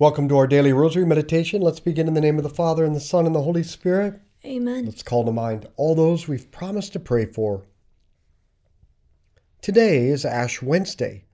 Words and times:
Welcome 0.00 0.28
to 0.28 0.36
our 0.36 0.46
daily 0.46 0.72
rosary 0.72 1.04
meditation. 1.04 1.60
Let's 1.60 1.80
begin 1.80 2.06
in 2.06 2.14
the 2.14 2.20
name 2.20 2.36
of 2.36 2.44
the 2.44 2.48
Father, 2.48 2.84
and 2.84 2.94
the 2.94 3.00
Son, 3.00 3.26
and 3.26 3.34
the 3.34 3.42
Holy 3.42 3.64
Spirit. 3.64 4.20
Amen. 4.44 4.84
Let's 4.84 5.02
call 5.02 5.24
to 5.24 5.32
mind 5.32 5.66
all 5.76 5.96
those 5.96 6.28
we've 6.28 6.52
promised 6.52 6.92
to 6.92 7.00
pray 7.00 7.24
for. 7.24 7.64
Today 9.60 10.06
is 10.06 10.24
Ash 10.24 10.62
Wednesday, 10.62 11.24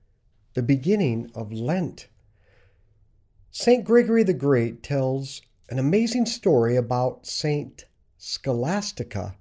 the 0.55 0.63
beginning 0.63 1.29
of 1.35 1.53
Lent. 1.53 2.07
St. 3.51 3.85
Gregory 3.85 4.23
the 4.23 4.33
Great 4.33 4.81
tells 4.81 5.43
an 5.69 5.77
amazing 5.77 6.25
story 6.25 6.75
about 6.75 7.27
St. 7.27 7.85
Scholastica, 8.17 9.35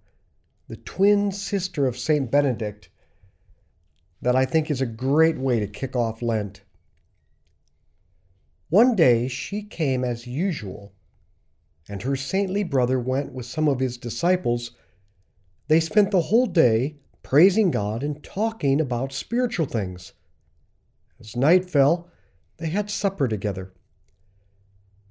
the 0.69 0.77
twin 0.77 1.33
sister 1.33 1.87
of 1.87 1.97
St. 1.97 2.31
Benedict, 2.31 2.91
that 4.21 4.37
I 4.37 4.45
think 4.45 4.71
is 4.71 4.83
a 4.83 4.87
great 4.87 5.39
way 5.39 5.61
to 5.61 5.67
kick 5.67 5.97
off 5.97 6.21
Lent. 6.21 6.61
One 8.75 8.97
day 8.97 9.29
she 9.29 9.63
came 9.63 10.03
as 10.03 10.27
usual, 10.27 10.93
and 11.89 12.03
her 12.03 12.17
saintly 12.17 12.65
brother 12.65 12.99
went 12.99 13.33
with 13.33 13.47
some 13.47 13.69
of 13.69 13.79
his 13.79 13.97
disciples. 13.97 14.73
They 15.69 15.79
spent 15.79 16.11
the 16.11 16.23
whole 16.23 16.47
day 16.47 16.97
praising 17.23 17.71
God 17.71 18.03
and 18.03 18.21
talking 18.25 18.81
about 18.81 19.13
spiritual 19.13 19.67
things. 19.67 20.15
As 21.21 21.37
night 21.37 21.71
fell, 21.71 22.09
they 22.57 22.67
had 22.67 22.91
supper 22.91 23.29
together. 23.29 23.73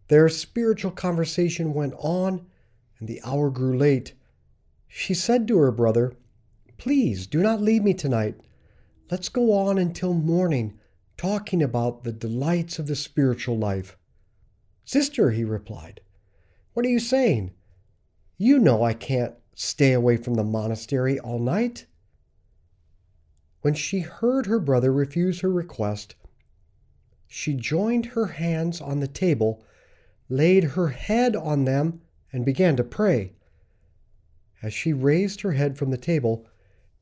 Their 0.10 0.28
spiritual 0.28 0.92
conversation 0.92 1.74
went 1.74 1.94
on, 2.00 2.46
and 3.00 3.08
the 3.08 3.22
hour 3.24 3.50
grew 3.50 3.78
late. 3.78 4.14
She 4.90 5.14
said 5.14 5.48
to 5.48 5.58
her 5.60 5.72
brother, 5.72 6.12
Please 6.78 7.28
do 7.28 7.42
not 7.42 7.62
leave 7.62 7.86
me 7.86 7.94
tonight. 7.94 8.42
Let's 9.10 9.30
go 9.30 9.54
on 9.54 9.78
until 9.78 10.14
morning 10.14 10.82
talking 11.18 11.62
about 11.62 12.04
the 12.04 12.12
delights 12.12 12.80
of 12.80 12.88
the 12.88 12.96
spiritual 12.96 13.58
life. 13.58 13.98
Sister, 14.86 15.32
he 15.32 15.44
replied, 15.44 16.02
what 16.74 16.86
are 16.86 16.90
you 16.90 17.00
saying? 17.00 17.52
You 18.38 18.58
know 18.58 18.84
I 18.84 18.94
can't 18.94 19.36
stay 19.54 19.94
away 19.94 20.18
from 20.18 20.34
the 20.34 20.44
monastery 20.44 21.20
all 21.20 21.40
night. 21.40 21.86
When 23.62 23.76
she 23.76 24.00
heard 24.00 24.48
her 24.48 24.60
brother 24.60 24.92
refuse 24.92 25.42
her 25.42 25.52
request, 25.52 26.16
she 27.28 27.54
joined 27.54 28.08
her 28.08 28.26
hands 28.26 28.82
on 28.82 29.00
the 29.00 29.08
table, 29.08 29.64
laid 30.30 30.64
her 30.64 30.90
head 30.90 31.36
on 31.36 31.66
them, 31.66 32.02
and 32.32 32.44
began 32.44 32.76
to 32.78 32.84
pray. 32.84 33.34
As 34.64 34.74
she 34.74 34.94
raised 34.94 35.42
her 35.42 35.52
head 35.52 35.78
from 35.78 35.92
the 35.92 35.98
table, 35.98 36.48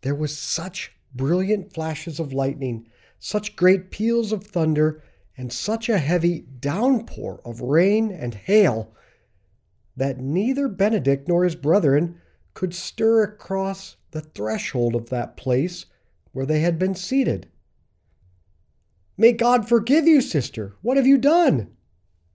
there 0.02 0.16
was 0.16 0.38
such 0.38 0.92
brilliant 1.16 1.74
flashes 1.74 2.20
of 2.20 2.34
lightning 2.34 2.88
such 3.24 3.56
great 3.56 3.92
peals 3.92 4.32
of 4.32 4.44
thunder, 4.44 5.04
and 5.38 5.54
such 5.54 5.88
a 5.88 6.00
heavy 6.00 6.40
downpour 6.60 7.40
of 7.46 7.62
rain 7.62 8.12
and 8.12 8.34
hail 8.34 8.92
that 9.96 10.20
neither 10.20 10.68
Benedict 10.68 11.28
nor 11.28 11.44
his 11.44 11.56
brethren 11.56 12.20
could 12.56 12.74
stir 12.74 13.22
across 13.22 13.96
the 14.10 14.22
threshold 14.22 14.96
of 14.96 15.10
that 15.10 15.38
place 15.38 15.86
where 16.32 16.48
they 16.48 16.62
had 16.62 16.80
been 16.80 16.96
seated. 16.96 17.48
May 19.18 19.34
God 19.34 19.70
forgive 19.70 20.08
you, 20.08 20.20
sister. 20.20 20.74
What 20.82 20.98
have 20.98 21.06
you 21.06 21.20
done? 21.20 21.76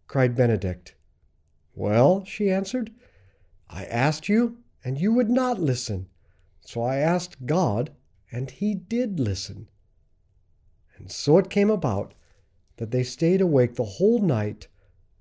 cried 0.06 0.36
Benedict. 0.36 0.94
Well, 1.74 2.24
she 2.24 2.48
answered, 2.48 2.92
I 3.68 3.86
asked 3.86 4.28
you, 4.28 4.58
and 4.84 5.00
you 5.00 5.12
would 5.12 5.30
not 5.30 5.60
listen. 5.60 6.06
So 6.60 6.82
I 6.82 6.98
asked 6.98 7.44
God, 7.44 7.90
and 8.30 8.52
he 8.52 8.74
did 8.74 9.18
listen. 9.18 9.68
And 10.96 11.10
so 11.10 11.38
it 11.38 11.50
came 11.50 11.70
about 11.70 12.14
that 12.76 12.90
they 12.90 13.02
stayed 13.02 13.40
awake 13.40 13.74
the 13.74 13.84
whole 13.84 14.20
night 14.20 14.68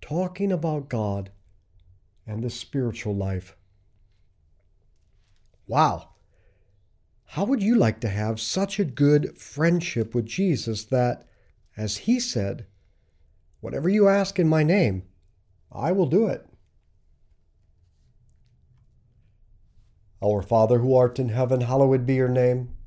talking 0.01 0.51
about 0.51 0.89
God 0.89 1.31
and 2.25 2.43
the 2.43 2.49
spiritual 2.49 3.15
life. 3.15 3.55
Wow! 5.67 6.09
How 7.29 7.43
would 7.43 7.63
you 7.63 7.75
like 7.75 7.99
to 8.01 8.09
have 8.09 8.39
such 8.39 8.79
a 8.79 8.85
good 8.85 9.37
friendship 9.37 10.13
with 10.13 10.25
Jesus 10.25 10.85
that, 10.85 11.27
as 11.75 11.97
he 11.97 12.19
said, 12.19 12.65
Whatever 13.61 13.89
you 13.89 14.07
ask 14.07 14.37
in 14.37 14.47
my 14.47 14.61
name, 14.61 15.03
I 15.71 15.91
will 15.91 16.05
do 16.05 16.27
it? 16.27 16.45
Our 20.23 20.43
Father 20.43 20.79
who 20.79 20.95
art 20.95 21.17
in 21.17 21.29
heaven, 21.29 21.61
hallowed 21.61 22.05
be 22.05 22.13
your 22.13 22.29
name. 22.29 22.74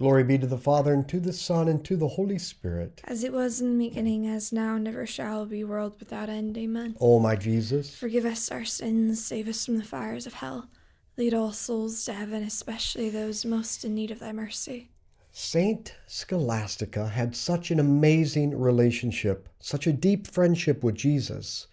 Glory 0.00 0.24
be 0.24 0.38
to 0.38 0.46
the 0.46 0.56
Father, 0.56 0.94
and 0.94 1.06
to 1.10 1.20
the 1.20 1.30
Son, 1.30 1.68
and 1.68 1.84
to 1.84 1.94
the 1.94 2.08
Holy 2.08 2.38
Spirit. 2.38 3.02
As 3.04 3.22
it 3.22 3.34
was 3.34 3.60
in 3.60 3.76
the 3.76 3.90
beginning, 3.90 4.26
as 4.26 4.50
now, 4.50 4.74
and 4.74 4.88
ever 4.88 5.04
shall 5.04 5.44
be, 5.44 5.62
world 5.62 5.94
without 6.00 6.30
end. 6.30 6.56
Amen. 6.56 6.96
O 6.98 7.20
my 7.20 7.36
Jesus, 7.36 7.94
forgive 7.94 8.24
us 8.24 8.50
our 8.50 8.64
sins, 8.64 9.22
save 9.22 9.46
us 9.46 9.66
from 9.66 9.76
the 9.76 9.84
fires 9.84 10.26
of 10.26 10.32
hell. 10.32 10.70
Lead 11.18 11.34
all 11.34 11.52
souls 11.52 12.02
to 12.06 12.14
heaven, 12.14 12.42
especially 12.42 13.10
those 13.10 13.44
most 13.44 13.84
in 13.84 13.94
need 13.94 14.10
of 14.10 14.20
thy 14.20 14.32
mercy. 14.32 14.88
Saint 15.32 15.94
Scholastica 16.06 17.06
had 17.06 17.36
such 17.36 17.70
an 17.70 17.78
amazing 17.78 18.58
relationship, 18.58 19.50
such 19.58 19.86
a 19.86 19.92
deep 19.92 20.26
friendship 20.26 20.82
with 20.82 20.94
Jesus, 20.94 21.66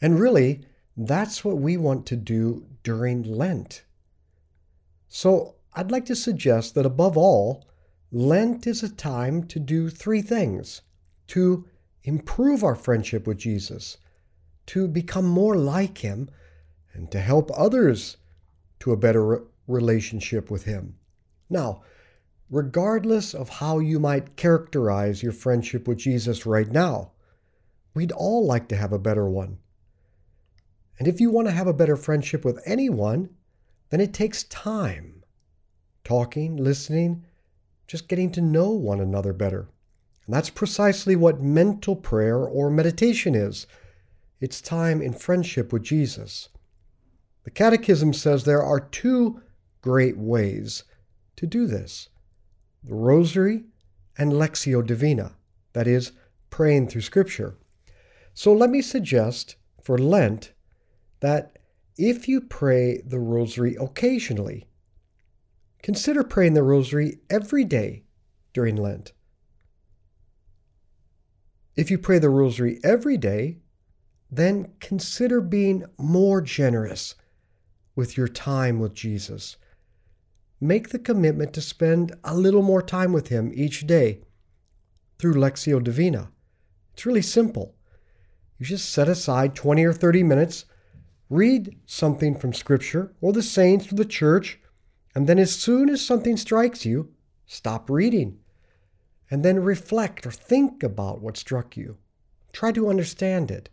And 0.00 0.20
really, 0.20 0.66
that's 0.96 1.44
what 1.44 1.58
we 1.58 1.76
want 1.76 2.06
to 2.06 2.16
do 2.16 2.64
during 2.84 3.24
Lent. 3.24 3.82
So 5.08 5.56
I'd 5.74 5.90
like 5.90 6.06
to 6.06 6.16
suggest 6.16 6.74
that 6.74 6.86
above 6.86 7.16
all, 7.16 7.66
Lent 8.12 8.66
is 8.66 8.82
a 8.82 8.88
time 8.88 9.44
to 9.44 9.60
do 9.60 9.88
three 9.88 10.22
things 10.22 10.82
to 11.28 11.66
improve 12.02 12.64
our 12.64 12.74
friendship 12.74 13.26
with 13.26 13.38
Jesus, 13.38 13.98
to 14.66 14.88
become 14.88 15.26
more 15.26 15.56
like 15.56 15.98
Him, 15.98 16.28
and 16.92 17.10
to 17.12 17.20
help 17.20 17.50
others 17.54 18.16
to 18.80 18.92
a 18.92 18.96
better 18.96 19.44
relationship 19.68 20.50
with 20.50 20.64
Him. 20.64 20.96
Now, 21.48 21.82
regardless 22.50 23.32
of 23.32 23.48
how 23.48 23.78
you 23.78 24.00
might 24.00 24.36
characterize 24.36 25.22
your 25.22 25.32
friendship 25.32 25.86
with 25.86 25.98
Jesus 25.98 26.46
right 26.46 26.68
now, 26.68 27.12
we'd 27.94 28.12
all 28.12 28.44
like 28.44 28.68
to 28.68 28.76
have 28.76 28.92
a 28.92 28.98
better 28.98 29.28
one. 29.28 29.58
And 30.98 31.06
if 31.06 31.20
you 31.20 31.30
want 31.30 31.46
to 31.46 31.54
have 31.54 31.66
a 31.66 31.72
better 31.72 31.96
friendship 31.96 32.44
with 32.44 32.60
anyone, 32.66 33.30
then 33.90 34.00
it 34.00 34.12
takes 34.12 34.44
time. 34.44 35.19
Talking, 36.04 36.56
listening, 36.56 37.24
just 37.86 38.08
getting 38.08 38.30
to 38.32 38.40
know 38.40 38.70
one 38.70 39.00
another 39.00 39.32
better. 39.32 39.68
And 40.26 40.34
that's 40.34 40.50
precisely 40.50 41.16
what 41.16 41.40
mental 41.40 41.96
prayer 41.96 42.38
or 42.38 42.70
meditation 42.70 43.34
is 43.34 43.66
it's 44.40 44.62
time 44.62 45.02
in 45.02 45.12
friendship 45.12 45.72
with 45.72 45.82
Jesus. 45.82 46.48
The 47.44 47.50
Catechism 47.50 48.14
says 48.14 48.44
there 48.44 48.62
are 48.62 48.80
two 48.80 49.42
great 49.82 50.16
ways 50.16 50.84
to 51.36 51.46
do 51.46 51.66
this 51.66 52.08
the 52.82 52.94
Rosary 52.94 53.64
and 54.16 54.32
Lectio 54.32 54.86
Divina, 54.86 55.36
that 55.74 55.86
is, 55.86 56.12
praying 56.48 56.88
through 56.88 57.02
Scripture. 57.02 57.56
So 58.32 58.52
let 58.52 58.70
me 58.70 58.80
suggest 58.80 59.56
for 59.82 59.98
Lent 59.98 60.52
that 61.20 61.58
if 61.98 62.28
you 62.28 62.40
pray 62.40 63.02
the 63.04 63.18
Rosary 63.18 63.76
occasionally, 63.78 64.69
consider 65.82 66.22
praying 66.22 66.54
the 66.54 66.62
Rosary 66.62 67.18
every 67.28 67.64
day 67.64 68.04
during 68.52 68.76
Lent. 68.76 69.12
If 71.76 71.90
you 71.90 71.98
pray 71.98 72.18
the 72.18 72.30
Rosary 72.30 72.78
every 72.82 73.16
day, 73.16 73.58
then 74.30 74.72
consider 74.80 75.40
being 75.40 75.84
more 75.98 76.40
generous 76.40 77.14
with 77.96 78.16
your 78.16 78.28
time 78.28 78.78
with 78.78 78.94
Jesus. 78.94 79.56
Make 80.60 80.90
the 80.90 80.98
commitment 80.98 81.52
to 81.54 81.60
spend 81.60 82.14
a 82.22 82.36
little 82.36 82.62
more 82.62 82.82
time 82.82 83.12
with 83.12 83.28
Him 83.28 83.50
each 83.54 83.86
day 83.86 84.20
through 85.18 85.34
Lectio 85.34 85.82
Divina. 85.82 86.30
It's 86.92 87.06
really 87.06 87.22
simple. 87.22 87.74
You 88.58 88.66
just 88.66 88.90
set 88.90 89.08
aside 89.08 89.54
20 89.54 89.84
or 89.84 89.92
30 89.92 90.22
minutes, 90.22 90.66
read 91.30 91.78
something 91.86 92.36
from 92.36 92.52
Scripture 92.52 93.14
or 93.20 93.32
the 93.32 93.42
saints 93.42 93.90
or 93.90 93.94
the 93.94 94.04
church, 94.04 94.60
and 95.14 95.26
then 95.26 95.38
as 95.38 95.54
soon 95.54 95.88
as 95.88 96.04
something 96.04 96.36
strikes 96.36 96.84
you, 96.84 97.12
stop 97.46 97.90
reading. 97.90 98.38
And 99.30 99.44
then 99.44 99.62
reflect 99.62 100.26
or 100.26 100.30
think 100.30 100.82
about 100.82 101.20
what 101.20 101.36
struck 101.36 101.76
you. 101.76 101.98
Try 102.52 102.72
to 102.72 102.88
understand 102.88 103.50
it. 103.50 103.68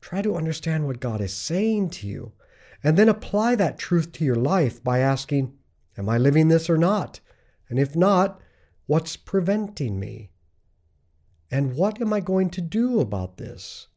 Try 0.00 0.22
to 0.22 0.36
understand 0.36 0.86
what 0.86 1.00
God 1.00 1.20
is 1.20 1.34
saying 1.34 1.90
to 1.90 2.06
you. 2.06 2.32
And 2.82 2.96
then 2.96 3.08
apply 3.08 3.56
that 3.56 3.78
truth 3.78 4.12
to 4.12 4.24
your 4.24 4.36
life 4.36 4.82
by 4.82 5.00
asking, 5.00 5.56
Am 5.96 6.08
I 6.08 6.18
living 6.18 6.48
this 6.48 6.70
or 6.70 6.78
not? 6.78 7.20
And 7.68 7.78
if 7.78 7.96
not, 7.96 8.40
what's 8.86 9.16
preventing 9.16 9.98
me? 9.98 10.30
And 11.50 11.74
what 11.74 12.00
am 12.00 12.12
I 12.12 12.20
going 12.20 12.50
to 12.50 12.60
do 12.60 13.00
about 13.00 13.36
this? 13.36 13.88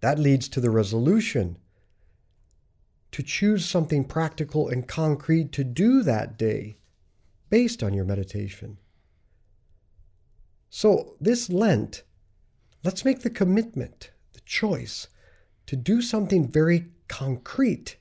That 0.00 0.18
leads 0.18 0.48
to 0.50 0.60
the 0.60 0.70
resolution 0.70 1.58
to 3.12 3.22
choose 3.22 3.64
something 3.64 4.04
practical 4.04 4.68
and 4.68 4.86
concrete 4.86 5.52
to 5.52 5.64
do 5.64 6.02
that 6.02 6.38
day 6.38 6.78
based 7.50 7.82
on 7.82 7.94
your 7.94 8.04
meditation. 8.04 8.78
So, 10.70 11.16
this 11.20 11.48
Lent, 11.48 12.02
let's 12.84 13.04
make 13.04 13.20
the 13.20 13.30
commitment, 13.30 14.10
the 14.34 14.40
choice, 14.40 15.08
to 15.66 15.76
do 15.76 16.02
something 16.02 16.46
very 16.46 16.88
concrete 17.08 17.96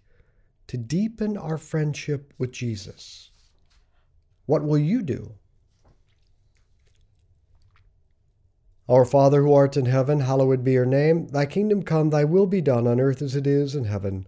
to 0.68 0.78
deepen 0.78 1.38
our 1.38 1.58
friendship 1.58 2.34
with 2.38 2.52
Jesus. 2.52 3.32
What 4.46 4.64
will 4.64 4.78
you 4.78 5.02
do? 5.02 5.36
Our 8.90 9.06
Father 9.06 9.44
who 9.44 9.54
art 9.54 9.76
in 9.76 9.86
heaven, 9.86 10.22
hallowed 10.22 10.64
be 10.64 10.74
your 10.74 10.86
name. 10.86 11.28
Thy 11.28 11.46
kingdom 11.46 11.84
come, 11.84 12.10
thy 12.10 12.24
will 12.24 12.48
be 12.48 12.62
done 12.62 12.88
on 12.88 13.02
earth 13.02 13.22
as 13.22 13.36
it 13.36 13.46
is 13.46 13.76
in 13.76 13.86
heaven. 13.86 14.28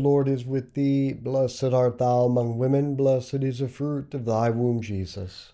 Lord 0.03 0.27
is 0.27 0.45
with 0.45 0.73
thee. 0.73 1.13
Blessed 1.13 1.65
art 1.65 1.99
thou 1.99 2.25
among 2.25 2.57
women, 2.57 2.95
blessed 2.95 3.35
is 3.35 3.59
the 3.59 3.67
fruit 3.69 4.13
of 4.13 4.25
thy 4.25 4.49
womb, 4.49 4.81
Jesus. 4.81 5.53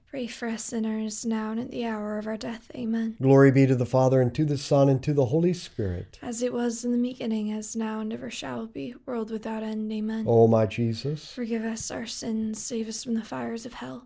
pray 0.11 0.27
for 0.27 0.49
us 0.49 0.65
sinners, 0.65 1.25
now 1.25 1.51
and 1.51 1.59
at 1.61 1.71
the 1.71 1.85
hour 1.85 2.17
of 2.17 2.27
our 2.27 2.35
death. 2.35 2.69
Amen. 2.75 3.15
Glory 3.21 3.49
be 3.49 3.65
to 3.65 3.77
the 3.77 3.85
Father, 3.85 4.19
and 4.19 4.35
to 4.35 4.43
the 4.43 4.57
Son, 4.57 4.89
and 4.89 5.01
to 5.01 5.13
the 5.13 5.27
Holy 5.27 5.53
Spirit. 5.53 6.19
As 6.21 6.43
it 6.43 6.51
was 6.51 6.83
in 6.83 6.91
the 6.91 6.97
beginning, 6.97 7.53
as 7.53 7.77
now, 7.77 8.01
and 8.01 8.11
ever 8.11 8.29
shall 8.29 8.65
be, 8.65 8.93
world 9.05 9.31
without 9.31 9.63
end. 9.63 9.89
Amen. 9.89 10.25
O 10.27 10.49
my 10.49 10.65
Jesus, 10.65 11.31
Forgive 11.31 11.63
us 11.63 11.89
our 11.89 12.05
sins, 12.05 12.61
save 12.61 12.89
us 12.89 13.05
from 13.05 13.13
the 13.13 13.23
fires 13.23 13.65
of 13.65 13.75
hell. 13.75 14.05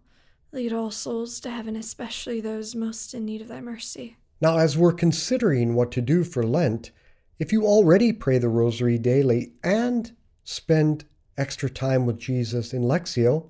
Lead 0.52 0.72
all 0.72 0.92
souls 0.92 1.40
to 1.40 1.50
heaven, 1.50 1.76
especially 1.76 2.40
those 2.40 2.76
most 2.76 3.16
in 3.16 3.26
need 3.26 3.42
of 3.42 3.48
thy 3.48 3.60
mercy. 3.60 4.16
Now, 4.40 4.60
as 4.60 4.78
we're 4.78 4.94
considering 4.94 5.74
what 5.74 5.92
to 5.94 6.02
do 6.02 6.24
for 6.24 6.44
Lent, 6.44 6.92
if 7.40 7.52
you 7.52 7.66
already 7.66 8.14
pray 8.14 8.38
the 8.38 8.48
Rosary 8.48 9.00
daily 9.00 9.54
and 9.64 10.16
spend 10.44 11.06
extra 11.36 11.68
time 11.68 12.06
with 12.06 12.20
Jesus 12.20 12.74
in 12.74 12.84
Lectio, 12.84 13.50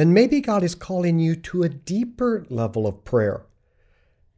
then 0.00 0.14
maybe 0.14 0.40
God 0.40 0.62
is 0.62 0.74
calling 0.74 1.18
you 1.18 1.36
to 1.36 1.62
a 1.62 1.68
deeper 1.68 2.46
level 2.48 2.86
of 2.86 3.04
prayer. 3.04 3.44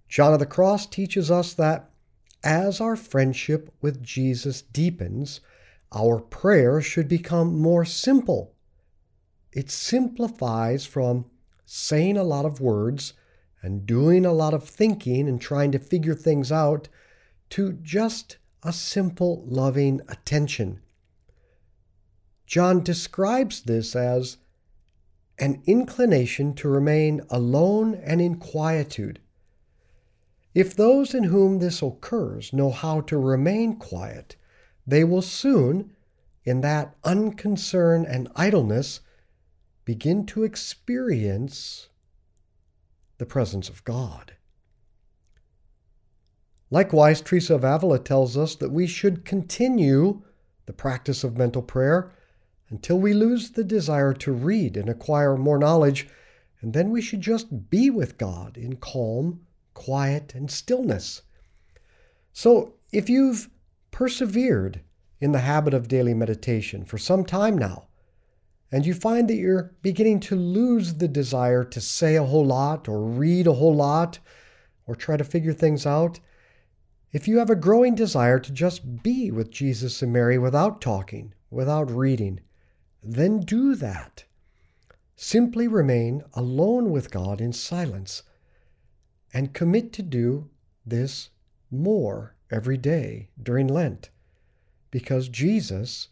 John 0.09 0.33
of 0.33 0.41
the 0.41 0.45
Cross 0.45 0.87
teaches 0.87 1.31
us 1.31 1.55
that 1.55 1.89
as 2.43 2.81
our 2.81 2.97
friendship 2.97 3.73
with 3.81 4.03
Jesus 4.03 4.61
deepens, 4.61 5.41
our 5.95 6.19
prayer 6.19 6.81
should 6.81 7.07
become 7.07 7.61
more 7.61 7.85
simple. 7.85 8.57
It 9.53 9.71
simplifies 9.71 10.85
from 10.85 11.27
saying 11.65 12.17
a 12.17 12.25
lot 12.25 12.45
of 12.45 12.61
words 12.61 13.13
and 13.63 13.87
doing 13.87 14.27
a 14.27 14.33
lot 14.33 14.55
of 14.55 14.69
thinking 14.69 15.29
and 15.29 15.41
trying 15.41 15.71
to 15.71 15.79
figure 15.79 16.17
things 16.17 16.51
out 16.51 16.89
to 17.51 17.75
just 17.75 18.37
a 18.65 18.73
simple, 18.73 19.45
loving 19.47 20.01
attention. 20.09 20.81
John 22.47 22.83
describes 22.83 23.63
this 23.63 23.95
as 23.95 24.39
an 25.43 25.61
inclination 25.67 26.55
to 26.55 26.69
remain 26.69 27.21
alone 27.29 27.97
and 27.97 28.21
in 28.21 28.37
quietude. 28.37 29.19
If 30.55 30.77
those 30.77 31.15
in 31.15 31.25
whom 31.25 31.59
this 31.59 31.83
occurs 31.83 32.53
know 32.53 32.71
how 32.71 33.01
to 33.01 33.19
remain 33.19 33.75
quiet, 33.75 34.37
they 34.87 35.03
will 35.03 35.21
soon, 35.21 35.97
in 36.45 36.61
that 36.61 36.95
unconcern 37.03 38.07
and 38.07 38.29
idleness, 38.37 39.01
begin 39.85 40.27
to 40.27 40.45
experience 40.45 41.89
the 43.19 43.27
presence 43.27 43.69
of 43.69 43.83
God. 43.83 44.35
Likewise, 46.71 47.21
Teresa 47.21 47.57
of 47.57 47.65
Avila 47.65 47.99
tells 47.99 48.37
us 48.37 48.55
that 48.55 48.71
we 48.71 48.87
should 48.87 49.25
continue 49.25 50.23
the 50.67 50.73
practice 50.73 51.25
of 51.25 51.37
mental 51.37 51.63
prayer 51.63 52.13
until 52.73 52.99
we 52.99 53.13
lose 53.13 53.51
the 53.51 53.63
desire 53.63 54.15
to 54.15 54.33
read 54.33 54.79
and 54.79 54.89
acquire 54.89 55.37
more 55.37 55.59
knowledge, 55.59 56.09
and 56.63 56.73
then 56.73 56.91
we 56.91 57.03
should 57.03 57.21
just 57.21 57.69
be 57.69 57.91
with 57.91 58.17
God 58.17 58.57
in 58.57 58.77
calm, 58.77 59.43
quiet, 59.75 60.35
and 60.35 60.51
stillness. 60.51 61.21
So, 62.33 62.73
if 62.91 63.11
you've 63.11 63.51
persevered 63.91 64.81
in 65.21 65.33
the 65.33 65.41
habit 65.41 65.75
of 65.75 65.87
daily 65.87 66.15
meditation 66.15 66.87
for 66.87 66.97
some 66.97 67.27
time 67.27 67.59
now, 67.59 67.89
and 68.73 68.87
you 68.87 68.95
find 68.95 69.29
that 69.29 69.37
you're 69.37 69.75
beginning 69.83 70.21
to 70.21 70.35
lose 70.35 70.95
the 70.95 71.09
desire 71.09 71.65
to 71.65 71.81
say 71.81 72.17
a 72.17 72.25
whole 72.25 72.47
lot 72.47 72.89
or 72.89 73.03
read 73.03 73.47
a 73.47 73.53
whole 73.53 73.75
lot 73.75 74.19
or 74.87 74.95
try 74.95 75.19
to 75.19 75.25
figure 75.25 75.53
things 75.53 75.85
out, 75.85 76.21
if 77.13 77.29
you 77.29 77.37
have 77.37 77.51
a 77.51 77.55
growing 77.55 77.95
desire 77.95 78.39
to 78.39 78.51
just 78.51 79.03
be 79.03 79.31
with 79.31 79.51
Jesus 79.51 80.01
and 80.01 80.11
Mary 80.11 80.39
without 80.39 80.81
talking, 80.81 81.35
without 81.51 81.91
reading, 81.91 82.41
then 83.03 83.41
do 83.41 83.75
that. 83.75 84.25
Simply 85.17 85.69
remain 85.69 86.23
alone 86.35 86.91
with 86.91 87.11
God 87.11 87.41
in 87.41 87.53
silence 87.53 88.23
and 89.33 89.55
commit 89.55 89.93
to 89.95 90.03
do 90.03 90.51
this 90.85 91.31
more 91.71 92.35
every 92.51 92.77
day 92.77 93.29
during 93.43 93.67
Lent 93.67 94.11
because 94.91 95.29
Jesus 95.29 96.09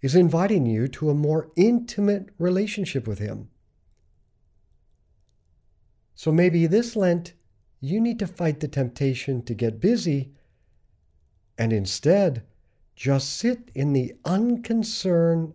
is 0.00 0.14
inviting 0.14 0.66
you 0.66 0.88
to 0.88 1.10
a 1.10 1.14
more 1.14 1.50
intimate 1.56 2.28
relationship 2.38 3.06
with 3.06 3.18
Him. 3.18 3.48
So 6.14 6.30
maybe 6.30 6.66
this 6.66 6.94
Lent, 6.94 7.32
you 7.80 8.00
need 8.00 8.18
to 8.20 8.26
fight 8.26 8.60
the 8.60 8.68
temptation 8.68 9.42
to 9.42 9.54
get 9.54 9.80
busy 9.80 10.32
and 11.58 11.72
instead 11.72 12.44
just 12.94 13.36
sit 13.36 13.70
in 13.74 13.92
the 13.92 14.14
unconcern 14.24 15.54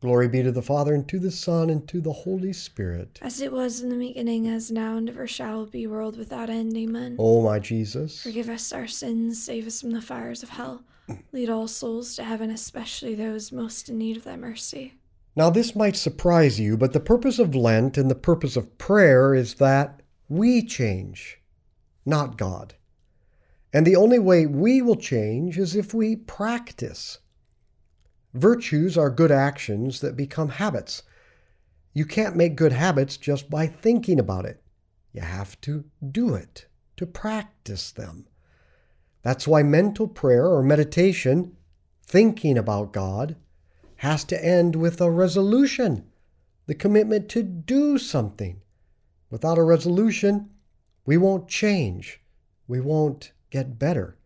Glory 0.00 0.28
be 0.28 0.42
to 0.42 0.50
the 0.50 0.62
Father, 0.62 0.94
and 0.94 1.06
to 1.08 1.18
the 1.18 1.30
Son, 1.30 1.68
and 1.68 1.86
to 1.86 2.00
the 2.00 2.12
Holy 2.12 2.54
Spirit. 2.54 3.18
As 3.20 3.42
it 3.42 3.52
was 3.52 3.82
in 3.82 3.90
the 3.90 3.96
beginning, 3.96 4.48
as 4.48 4.70
now, 4.70 4.96
and 4.96 5.10
ever 5.10 5.26
shall 5.26 5.66
be, 5.66 5.86
world 5.86 6.16
without 6.16 6.48
end. 6.48 6.74
Amen. 6.74 7.16
O 7.18 7.42
my 7.42 7.58
Jesus, 7.58 8.22
Forgive 8.22 8.48
us 8.48 8.72
our 8.72 8.86
sins, 8.86 9.42
save 9.42 9.66
us 9.66 9.82
from 9.82 9.90
the 9.90 10.00
fires 10.00 10.42
of 10.42 10.48
hell. 10.48 10.82
Lead 11.32 11.50
all 11.50 11.68
souls 11.68 12.16
to 12.16 12.24
heaven, 12.24 12.50
especially 12.50 13.14
those 13.14 13.52
most 13.52 13.90
in 13.90 13.98
need 13.98 14.16
of 14.16 14.24
thy 14.24 14.36
mercy. 14.36 14.94
Now, 15.36 15.50
this 15.50 15.76
might 15.76 15.96
surprise 15.96 16.58
you, 16.58 16.78
but 16.78 16.92
the 16.94 17.00
purpose 17.00 17.38
of 17.38 17.54
Lent 17.54 17.98
and 17.98 18.10
the 18.10 18.14
purpose 18.14 18.56
of 18.56 18.78
prayer 18.78 19.34
is 19.34 19.54
that 19.54 20.02
we 20.28 20.64
change, 20.64 21.40
not 22.06 22.38
God. 22.38 22.74
And 23.72 23.86
the 23.86 23.96
only 23.96 24.18
way 24.18 24.46
we 24.46 24.80
will 24.80 24.96
change 24.96 25.58
is 25.58 25.76
if 25.76 25.92
we 25.92 26.16
practice. 26.16 27.18
Virtues 28.34 28.96
are 28.96 29.10
good 29.10 29.32
actions 29.32 30.00
that 30.00 30.16
become 30.16 30.50
habits. 30.50 31.02
You 31.92 32.04
can't 32.04 32.36
make 32.36 32.54
good 32.54 32.72
habits 32.72 33.16
just 33.16 33.50
by 33.50 33.66
thinking 33.66 34.20
about 34.20 34.44
it. 34.44 34.62
You 35.12 35.22
have 35.22 35.60
to 35.62 35.84
do 36.12 36.34
it, 36.34 36.66
to 36.96 37.06
practice 37.06 37.90
them. 37.90 38.28
That's 39.22 39.48
why 39.48 39.62
mental 39.64 40.06
prayer 40.06 40.46
or 40.46 40.62
meditation, 40.62 41.56
thinking 42.04 42.56
about 42.56 42.92
God, 42.92 43.36
has 43.96 44.24
to 44.24 44.44
end 44.44 44.76
with 44.76 45.00
a 45.00 45.10
resolution, 45.10 46.06
the 46.66 46.74
commitment 46.74 47.28
to 47.30 47.42
do 47.42 47.98
something. 47.98 48.62
Without 49.28 49.58
a 49.58 49.62
resolution, 49.62 50.50
we 51.04 51.16
won't 51.16 51.48
change. 51.48 52.20
We 52.68 52.80
won't 52.80 53.32
get 53.50 53.78
better. 53.78 54.16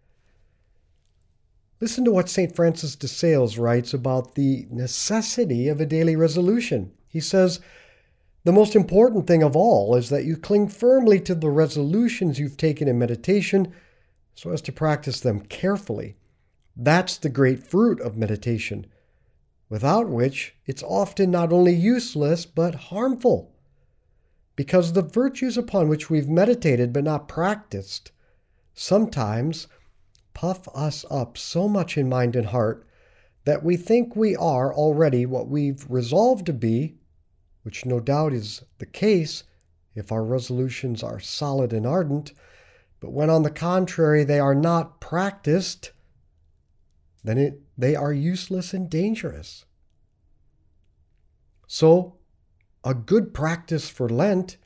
Listen 1.80 2.04
to 2.04 2.12
what 2.12 2.28
St. 2.28 2.54
Francis 2.54 2.94
de 2.94 3.08
Sales 3.08 3.58
writes 3.58 3.92
about 3.92 4.34
the 4.34 4.66
necessity 4.70 5.68
of 5.68 5.80
a 5.80 5.86
daily 5.86 6.14
resolution. 6.14 6.92
He 7.08 7.20
says, 7.20 7.60
The 8.44 8.52
most 8.52 8.76
important 8.76 9.26
thing 9.26 9.42
of 9.42 9.56
all 9.56 9.96
is 9.96 10.08
that 10.10 10.24
you 10.24 10.36
cling 10.36 10.68
firmly 10.68 11.18
to 11.20 11.34
the 11.34 11.50
resolutions 11.50 12.38
you've 12.38 12.56
taken 12.56 12.86
in 12.86 12.98
meditation 12.98 13.72
so 14.34 14.50
as 14.50 14.60
to 14.62 14.72
practice 14.72 15.20
them 15.20 15.40
carefully. 15.40 16.16
That's 16.76 17.16
the 17.18 17.28
great 17.28 17.66
fruit 17.66 18.00
of 18.00 18.16
meditation, 18.16 18.86
without 19.68 20.08
which 20.08 20.56
it's 20.66 20.82
often 20.82 21.30
not 21.30 21.52
only 21.52 21.74
useless 21.74 22.46
but 22.46 22.74
harmful. 22.74 23.52
Because 24.56 24.92
the 24.92 25.02
virtues 25.02 25.58
upon 25.58 25.88
which 25.88 26.08
we've 26.08 26.28
meditated 26.28 26.92
but 26.92 27.04
not 27.04 27.28
practiced 27.28 28.12
sometimes 28.74 29.66
puff 30.34 30.68
us 30.74 31.04
up 31.10 31.38
so 31.38 31.68
much 31.68 31.96
in 31.96 32.08
mind 32.08 32.36
and 32.36 32.48
heart 32.48 32.86
that 33.44 33.62
we 33.62 33.76
think 33.76 34.14
we 34.14 34.36
are 34.36 34.74
already 34.74 35.24
what 35.24 35.48
we've 35.48 35.86
resolved 35.88 36.46
to 36.46 36.52
be, 36.52 36.96
which 37.62 37.86
no 37.86 38.00
doubt 38.00 38.32
is 38.32 38.62
the 38.78 38.86
case 38.86 39.44
if 39.94 40.10
our 40.10 40.24
resolutions 40.24 41.02
are 41.02 41.20
solid 41.20 41.72
and 41.72 41.86
ardent, 41.86 42.32
but 43.00 43.12
when 43.12 43.30
on 43.30 43.42
the 43.42 43.50
contrary 43.50 44.24
they 44.24 44.40
are 44.40 44.54
not 44.54 45.00
practiced, 45.00 45.92
then 47.22 47.38
it, 47.38 47.60
they 47.78 47.94
are 47.94 48.12
useless 48.12 48.74
and 48.74 48.90
dangerous. 48.90 49.64
So, 51.66 52.16
a 52.82 52.94
good 52.94 53.32
practice 53.32 53.88
for 53.88 54.08
Lent 54.08 54.56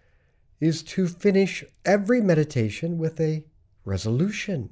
is 0.60 0.82
to 0.82 1.06
finish 1.06 1.64
every 1.84 2.20
meditation 2.20 2.98
with 2.98 3.20
a 3.20 3.44
resolution. 3.84 4.70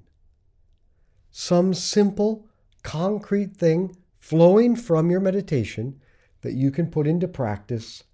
Some 1.39 1.75
simple, 1.75 2.47
concrete 2.83 3.59
thing 3.59 3.95
flowing 4.19 4.75
from 4.75 5.11
your 5.11 5.21
meditation 5.21 6.01
that 6.41 6.55
you 6.55 6.71
can 6.71 6.87
put 6.87 7.07
into 7.07 7.29
practice 7.29 8.05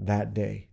that 0.00 0.34
day. 0.34 0.66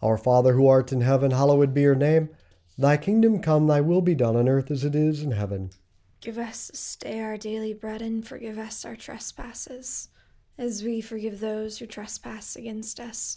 Our 0.00 0.16
Father 0.16 0.54
who 0.54 0.68
art 0.68 0.90
in 0.90 1.02
heaven, 1.02 1.32
hallowed 1.32 1.74
be 1.74 1.82
your 1.82 1.94
name. 1.94 2.30
Thy 2.78 2.96
kingdom 2.96 3.42
come, 3.42 3.66
thy 3.66 3.82
will 3.82 4.00
be 4.00 4.14
done 4.14 4.34
on 4.34 4.48
earth 4.48 4.70
as 4.70 4.82
it 4.82 4.94
is 4.94 5.22
in 5.22 5.32
heaven. 5.32 5.68
Give 6.22 6.38
us 6.38 6.68
this 6.68 6.96
day 6.96 7.20
our 7.20 7.36
daily 7.36 7.74
bread 7.74 8.00
and 8.00 8.26
forgive 8.26 8.56
us 8.56 8.86
our 8.86 8.96
trespasses, 8.96 10.08
as 10.56 10.82
we 10.82 11.02
forgive 11.02 11.40
those 11.40 11.76
who 11.76 11.84
trespass 11.84 12.56
against 12.56 12.98
us 12.98 13.36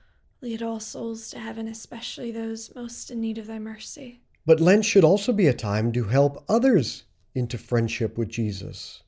Lead 0.43 0.63
all 0.63 0.79
souls 0.79 1.29
to 1.29 1.39
heaven, 1.39 1.67
especially 1.67 2.31
those 2.31 2.73
most 2.73 3.11
in 3.11 3.21
need 3.21 3.37
of 3.37 3.45
thy 3.45 3.59
mercy. 3.59 4.21
But 4.43 4.59
Lent 4.59 4.85
should 4.85 5.03
also 5.03 5.31
be 5.31 5.45
a 5.45 5.53
time 5.53 5.91
to 5.91 6.05
help 6.05 6.43
others 6.49 7.03
into 7.35 7.59
friendship 7.59 8.17
with 8.17 8.29
Jesus. 8.29 9.03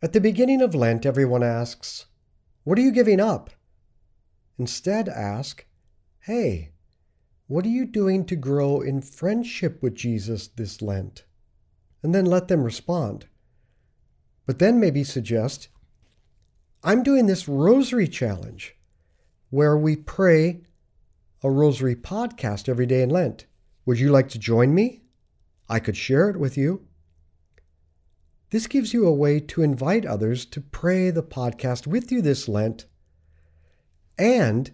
At 0.00 0.14
the 0.14 0.22
beginning 0.22 0.62
of 0.62 0.74
Lent, 0.74 1.04
everyone 1.04 1.42
asks, 1.42 2.06
What 2.64 2.78
are 2.78 2.82
you 2.82 2.92
giving 2.92 3.20
up? 3.20 3.50
Instead, 4.58 5.06
ask, 5.06 5.66
Hey, 6.20 6.72
what 7.46 7.66
are 7.66 7.68
you 7.68 7.84
doing 7.84 8.24
to 8.24 8.36
grow 8.36 8.80
in 8.80 9.02
friendship 9.02 9.82
with 9.82 9.94
Jesus 9.94 10.48
this 10.48 10.80
Lent? 10.80 11.24
And 12.02 12.14
then 12.14 12.24
let 12.24 12.48
them 12.48 12.64
respond. 12.64 13.26
But 14.46 14.58
then 14.58 14.80
maybe 14.80 15.04
suggest, 15.04 15.68
I'm 16.82 17.02
doing 17.02 17.26
this 17.26 17.46
rosary 17.46 18.08
challenge 18.08 18.76
where 19.52 19.76
we 19.76 19.94
pray 19.94 20.62
a 21.42 21.50
rosary 21.50 21.94
podcast 21.94 22.70
every 22.70 22.86
day 22.86 23.02
in 23.02 23.10
Lent. 23.10 23.44
Would 23.84 24.00
you 24.00 24.10
like 24.10 24.30
to 24.30 24.38
join 24.38 24.74
me? 24.74 25.02
I 25.68 25.78
could 25.78 25.94
share 25.94 26.30
it 26.30 26.38
with 26.38 26.56
you. 26.56 26.86
This 28.48 28.66
gives 28.66 28.94
you 28.94 29.06
a 29.06 29.12
way 29.12 29.40
to 29.40 29.62
invite 29.62 30.06
others 30.06 30.46
to 30.46 30.62
pray 30.62 31.10
the 31.10 31.22
podcast 31.22 31.86
with 31.86 32.10
you 32.10 32.22
this 32.22 32.48
Lent. 32.48 32.86
And 34.18 34.70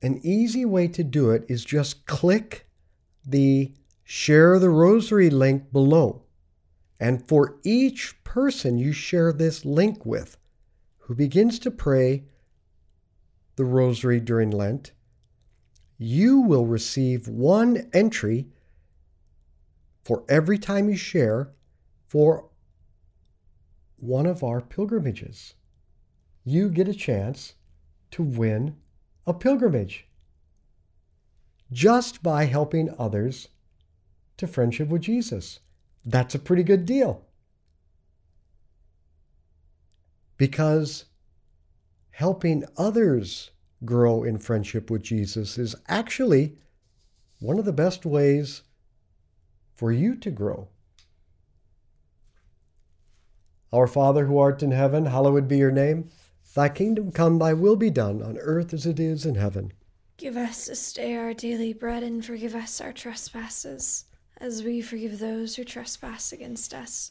an 0.00 0.20
easy 0.22 0.64
way 0.64 0.86
to 0.86 1.02
do 1.02 1.30
it 1.30 1.44
is 1.48 1.64
just 1.64 2.06
click 2.06 2.68
the 3.26 3.72
share 4.04 4.60
the 4.60 4.70
rosary 4.70 5.30
link 5.30 5.72
below. 5.72 6.22
And 7.00 7.26
for 7.26 7.56
each 7.64 8.22
person 8.22 8.78
you 8.78 8.92
share 8.92 9.32
this 9.32 9.64
link 9.64 10.06
with 10.06 10.36
who 10.98 11.16
begins 11.16 11.58
to 11.58 11.72
pray 11.72 12.26
the 13.56 13.64
rosary 13.64 14.20
during 14.20 14.50
Lent, 14.50 14.92
you 15.98 16.40
will 16.40 16.66
receive 16.66 17.28
one 17.28 17.88
entry 17.92 18.48
for 20.02 20.24
every 20.28 20.58
time 20.58 20.88
you 20.88 20.96
share 20.96 21.52
for 22.06 22.50
one 23.96 24.26
of 24.26 24.42
our 24.42 24.60
pilgrimages. 24.60 25.54
You 26.44 26.68
get 26.68 26.88
a 26.88 26.94
chance 26.94 27.54
to 28.10 28.22
win 28.22 28.76
a 29.26 29.32
pilgrimage 29.32 30.06
just 31.72 32.22
by 32.22 32.44
helping 32.44 32.94
others 32.98 33.48
to 34.36 34.46
friendship 34.46 34.88
with 34.88 35.02
Jesus. 35.02 35.60
That's 36.04 36.34
a 36.34 36.38
pretty 36.38 36.62
good 36.62 36.84
deal. 36.84 37.24
Because 40.36 41.06
helping 42.14 42.64
others 42.76 43.50
grow 43.84 44.22
in 44.22 44.38
friendship 44.38 44.88
with 44.88 45.02
Jesus 45.02 45.58
is 45.58 45.74
actually 45.88 46.56
one 47.40 47.58
of 47.58 47.64
the 47.64 47.72
best 47.72 48.06
ways 48.06 48.62
for 49.74 49.90
you 49.90 50.14
to 50.14 50.30
grow. 50.30 50.68
Our 53.72 53.88
Father 53.88 54.26
who 54.26 54.38
art 54.38 54.62
in 54.62 54.70
heaven, 54.70 55.06
hallowed 55.06 55.48
be 55.48 55.58
your 55.58 55.72
name. 55.72 56.08
Thy 56.54 56.68
kingdom 56.68 57.10
come, 57.10 57.40
thy 57.40 57.52
will 57.52 57.74
be 57.74 57.90
done, 57.90 58.22
on 58.22 58.38
earth 58.38 58.72
as 58.72 58.86
it 58.86 59.00
is 59.00 59.26
in 59.26 59.34
heaven. 59.34 59.72
Give 60.16 60.36
us 60.36 60.66
this 60.66 60.92
day 60.92 61.16
our 61.16 61.34
daily 61.34 61.72
bread, 61.72 62.04
and 62.04 62.24
forgive 62.24 62.54
us 62.54 62.80
our 62.80 62.92
trespasses, 62.92 64.04
as 64.36 64.62
we 64.62 64.80
forgive 64.80 65.18
those 65.18 65.56
who 65.56 65.64
trespass 65.64 66.30
against 66.30 66.72
us. 66.72 67.10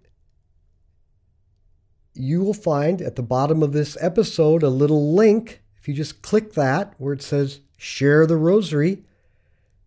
You 2.13 2.41
will 2.43 2.53
find 2.53 3.01
at 3.01 3.15
the 3.15 3.23
bottom 3.23 3.63
of 3.63 3.71
this 3.71 3.97
episode 4.01 4.63
a 4.63 4.69
little 4.69 5.13
link. 5.15 5.61
If 5.77 5.87
you 5.87 5.93
just 5.93 6.21
click 6.21 6.53
that 6.53 6.93
where 6.97 7.13
it 7.13 7.21
says 7.21 7.61
share 7.77 8.27
the 8.27 8.37
rosary, 8.37 9.03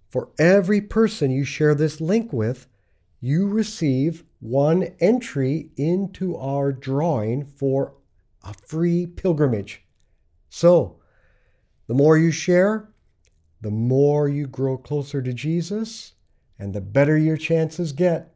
for 0.08 0.30
every 0.38 0.80
person 0.80 1.30
you 1.30 1.44
share 1.44 1.74
this 1.74 2.00
link 2.00 2.32
with, 2.32 2.66
you 3.20 3.48
receive 3.48 4.24
one 4.38 4.94
entry 5.00 5.70
into 5.76 6.36
our 6.36 6.72
drawing 6.72 7.44
for 7.44 7.94
a 8.42 8.54
free 8.54 9.06
pilgrimage. 9.06 9.82
So, 10.50 11.00
the 11.86 11.94
more 11.94 12.16
you 12.16 12.30
share, 12.30 12.88
the 13.60 13.70
more 13.70 14.28
you 14.28 14.46
grow 14.46 14.76
closer 14.76 15.22
to 15.22 15.32
Jesus, 15.32 16.12
and 16.58 16.74
the 16.74 16.80
better 16.80 17.16
your 17.18 17.36
chances 17.36 17.92
get 17.92 18.34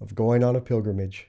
of 0.00 0.14
going 0.14 0.42
on 0.42 0.56
a 0.56 0.60
pilgrimage. 0.60 1.28